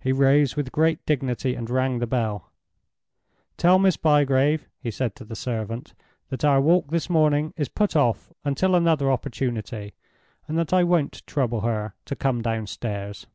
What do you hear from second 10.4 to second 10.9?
and that I